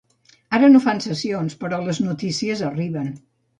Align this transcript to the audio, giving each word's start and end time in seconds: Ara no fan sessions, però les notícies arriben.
Ara 0.57 0.69
no 0.75 0.81
fan 0.85 1.01
sessions, 1.05 1.57
però 1.65 1.81
les 1.85 2.01
notícies 2.09 2.67
arriben. 2.73 3.15